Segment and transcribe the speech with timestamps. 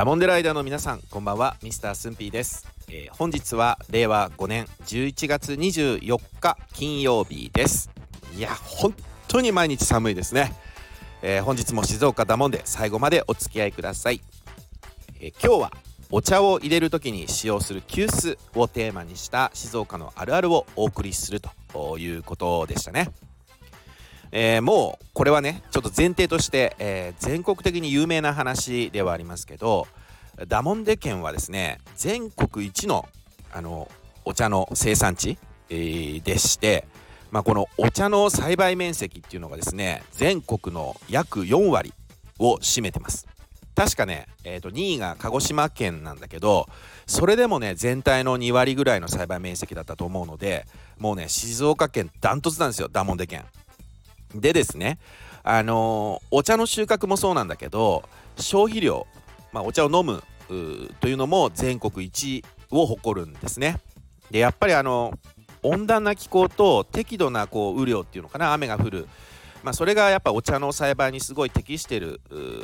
[0.00, 1.58] ダモンデライダーの皆さんこんばんは。
[1.62, 7.90] ミスタースンピーです、えー、本日は令和5年11月24日金曜日です。
[8.34, 8.94] いや本
[9.28, 10.54] 当に毎日寒いですね、
[11.20, 14.22] えー、本日も静岡ダモンで最後までお付き合いください、
[15.20, 15.72] えー、今日は
[16.10, 23.12] お茶を入れる時に使用する急須をテーマにした静岡のあるあるをお送りするということでしたね。
[24.32, 29.88] えー、もうこれはねちょっと前提として、えー、全国的に有名な話ではありますけど
[30.48, 33.08] ダモンデ県はですね全国一の
[33.52, 33.90] あの
[34.24, 35.38] お茶の生産地、
[35.70, 36.86] えー、でして、
[37.30, 41.92] まあ、このお茶の栽培面積っていうのがですね全国の約4割
[42.38, 43.26] を占めてます。
[43.74, 46.68] 確かね、えー、と2位が鹿児島県なんだけど
[47.06, 50.66] それでもね全体の2割ぐらいの栽培面積だったと思うので
[50.98, 53.44] もうね静岡県ダントツなんですよダモンデ県。
[54.34, 54.98] でですね
[55.42, 58.04] あのー、お茶の収穫もそうなんだけど
[58.36, 59.06] 消費量、
[59.52, 60.22] まあ、お茶を飲む
[61.00, 63.78] というのも全国一を誇るんですね。
[64.30, 65.12] でやっぱりあの
[65.62, 69.08] 温暖な気候と適度なこう雨量っていうのかな雨が降る、
[69.62, 72.20] まあ、それがやっぱお茶の栽培にすごい適してる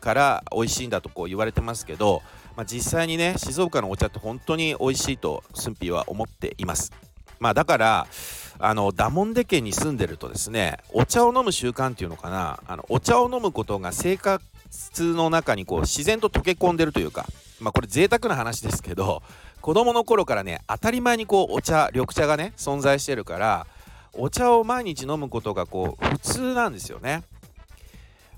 [0.00, 2.22] から美味しいんだとこう言われてますけど、
[2.56, 6.92] まあ、実際にね静岡のお茶って本当に美味しいとスンピーは思っています。
[7.38, 8.06] まあ、だから
[8.58, 14.42] あのダモンデ県に住んでるとですねお茶を飲む習慣っていうのかなあのお茶を飲むことが生活
[15.14, 17.24] の中にこう自然と溶け込んでるというか
[17.60, 19.22] まあこれ贅沢な話ですけど
[19.60, 23.66] 子供の頃からね当たり前にこうお茶緑茶がね存在してるから
[24.12, 27.22] お茶を毎日飲むことがこう普通なんですよね。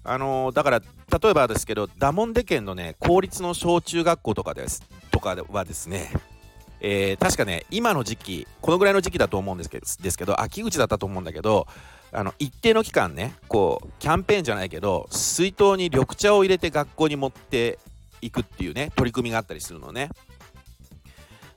[0.04, 6.10] あのー、だから例えばですけどダモンデ県のね公立の小中学校とかですとかはですね
[6.84, 11.68] えー、確かね今の時期このぐらいの時期だと思うんですけどですけど秋口だったと思うんだけど
[12.10, 17.78] あの一定の期間ねこうキャンペーンじゃないけど水筒に緑茶を入れて学校に持って
[18.22, 20.10] いくっていうね取り組みがあったりするのね。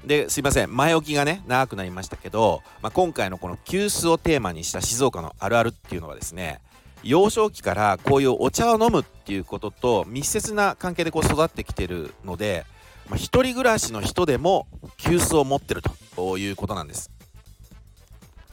[0.05, 0.75] ですいません。
[0.75, 6.61] 前置きがね長くなりましたけど、まあ、今回のこの急須をテーマにした静岡のあるあるっていうのはですね
[7.01, 12.65] 幼少期からこういうお茶を飲むっていうことと密接な関係でこう育ってきてるので
[13.09, 14.67] まあ、一人暮らしの人でも
[14.97, 15.81] 急須を持ってる
[16.15, 17.11] ということなんです。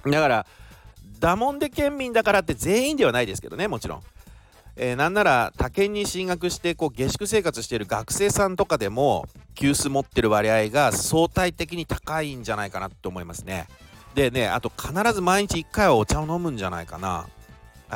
[0.04, 0.46] だから
[1.20, 4.02] ダモンデ県民だからって全員ではないですけどねもちろん、
[4.76, 13.68] えー、なんなら他県に進学してこう下宿生活している学生さんとかでも急須持ってる割合が相対的に高いんじゃないかなと思いますね。
[14.14, 17.26] でねあと必ず毎日1回はお茶を飲むんじゃないかな。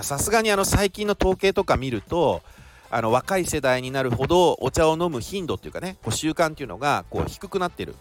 [0.02, 2.42] さすがにあの最近の統計とか見ると
[2.90, 7.94] あの若い世代になるほどお茶を飲む頻度っていうかねこう習慣っていうのがこう低くなってる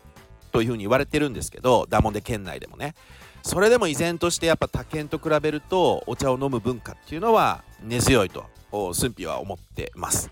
[0.51, 2.95] というふうに言われてるんですけどダモンデ県内でもね。
[3.43, 8.54] それでも依然としてやっぱ他県と比べるとお茶を飲む文化っていうのは根強いと。
[8.93, 10.29] 駿府は思ってます、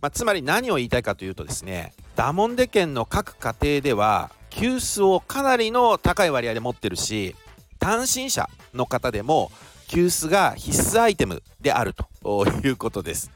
[0.00, 7.36] まあ、つまり何を言いたいかというとですねダモンデ県の各家庭では急須をかなりの高い割合で持ってるし
[7.78, 9.50] 単身者の方でも
[9.86, 13.30] 急須が必須アイテムであるということです。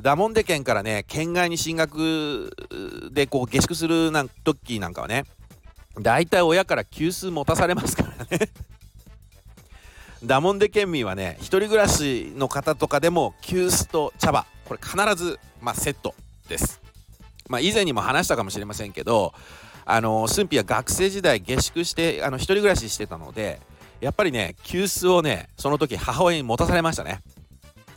[0.00, 2.50] ダモンデ県からね県外に進学
[3.12, 5.24] でこう下宿するなん時なんかはね
[6.00, 8.48] 大体親から急須持たされますからね。
[10.24, 16.14] ダモンデ県民はね一人暮らしの方とかでも急須と茶葉これ必ず、まあ、セット
[16.48, 16.80] です。
[17.48, 19.34] まあ以前にも話したかもしれませんけど
[19.84, 23.60] あの駿府は学生時代下宿してあの一人暮らししてたので
[24.00, 27.20] やっぱりね急須をねその時母親に持たされましたね。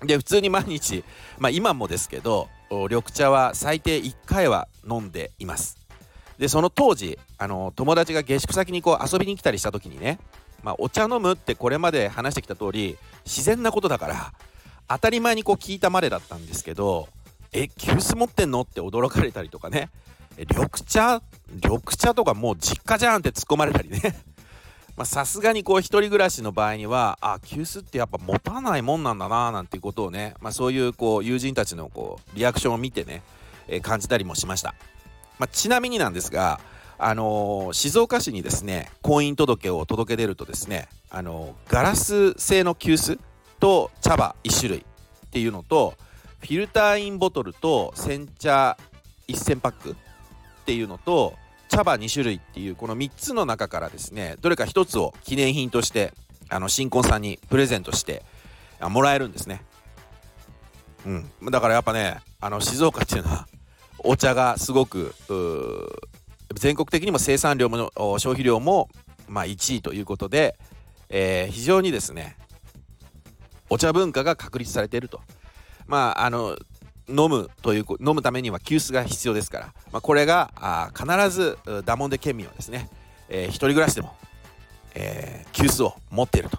[0.04, 1.04] で普通に毎日、
[1.38, 5.78] まあ、今もですけど緑茶は最低1回は飲んでいます。
[6.40, 10.20] でその当時あの友達が下宿先にこう遊びに来たりした時にね、
[10.64, 14.34] まあ、お茶飲むってこれまで話してきた通り自然なことだから
[14.88, 17.08] 当たり前にこう聞いたまでだったんですけど
[17.56, 19.90] え急須持ってんのって驚かれたりとかね。
[20.38, 21.22] 緑茶？
[21.50, 24.02] 緑茶とかもう実家じゃんって突っ込まれたりね。
[25.06, 33.22] さすがにこう一人暮らしの場合にはあ急須ってやっぱ持たないもんなんだななんていうことをね、まあ、そういうこう友人たちのこうリアクションを見てね、
[33.68, 34.74] えー、感じたりもしました、
[35.38, 36.62] まあ、ちなみになんですが
[36.98, 43.20] あの、静岡市にですね婚姻届を届け出るとですね、あの、ガラス製の急須
[43.60, 44.84] と茶葉1種類っ
[45.32, 45.96] ていうのと
[46.40, 48.78] フィルターインボトルと煎茶
[49.28, 49.96] 1000パックっ
[50.66, 51.34] ていうのと
[51.68, 56.14] 茶葉2種類っていうこの3つの中からですねどれか1つを記念品として
[56.50, 58.24] あの新婚さんにプレゼントして
[58.80, 59.64] あもらえるんですね。
[61.06, 61.52] うん。
[61.52, 63.48] だからやっぱねあの静岡っていうのは
[64.00, 65.16] お茶がすごく
[66.54, 68.90] 全国的にも生産量も消費量も
[69.28, 70.58] まあ1位ということで、
[71.10, 72.38] えー、非常にですね
[73.70, 75.22] お茶文化が確立されていると
[75.88, 76.58] まああの
[77.08, 82.90] 飲むという飲むためには急須が必要ですから、まあ、これがあ必ずダモンデ県民はですね、
[83.30, 84.16] えー、一人暮らしでも、
[84.96, 86.50] えー、急須を持っている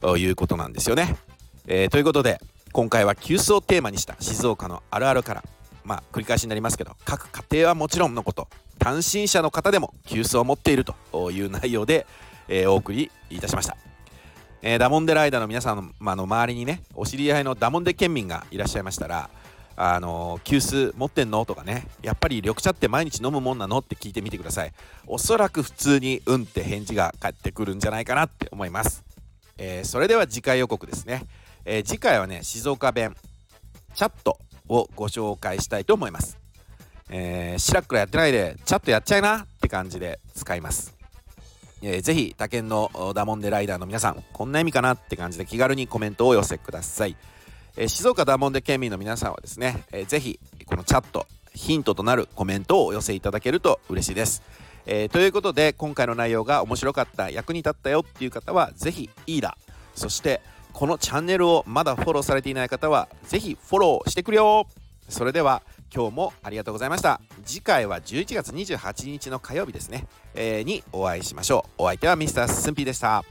[0.00, 1.16] ということなんですよね。
[1.66, 2.40] えー、ということで
[2.72, 5.44] 今回は急須をテーマにした静岡のあるあるから
[5.84, 12.06] まあ繰り返しになりますけど各家庭はもちろんのこと単身者の方でも急須を持っているという内容で、
[12.48, 13.76] えー、お送りいたしました。
[14.62, 19.30] えー、ダモンデライダーの皆さんの,、の周りにねお知り合いのダモンデ県民がいらっしゃいましたら
[19.76, 21.44] あの急須持ってんの？
[21.44, 23.78] とかねやっぱり緑茶って毎日飲むもんなの？
[23.78, 24.72] って聞いてみてください。
[25.06, 29.04] おそらく普通にうんって返事が返ってくるんじゃないかなって思います、
[29.56, 31.22] えー、それでは次回予告ですね、
[31.64, 33.14] えー、次回はね静岡弁
[33.94, 34.38] チャット
[34.68, 36.36] をご紹介したいと思います、
[37.10, 40.94] えー、シラックラやってないでチャットやっちゃいなって感じで使います。
[41.80, 47.16] えー、ぜひ他県のダモンデライダーの皆さんこんな意味かなって感じで気軽にコメントを寄せください、
[47.76, 54.42] えー、静岡ダモンデ県民の皆さんはですね、えー、ぜひこのチャットヒントとなるコメントをお寄せいただけると嬉しいです、
[54.86, 59.56] えー、ということで今回の内容が面白かった役に立ったよっていう方はぜひいいだ。
[59.94, 60.40] そして
[60.72, 64.66] このチャンネルをまだフォローされていない方はぜひフォローしてくれよ。
[65.08, 65.62] それでは
[65.94, 67.20] 今日もありがとうございました。
[67.44, 71.82] 次回は11月28日の火曜日ですね、えー、にお会いしましょう。
[71.82, 73.24] お相手はミスタースンピーでした。